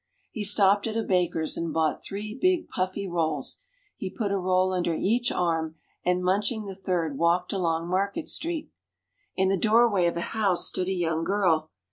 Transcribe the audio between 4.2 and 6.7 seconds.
a roll under each arm, and, munching